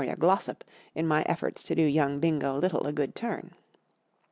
[0.09, 0.63] a Glossop
[0.95, 3.51] in my efforts to do young Bingo Little a good turn.